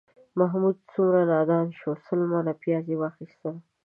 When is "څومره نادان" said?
0.91-1.65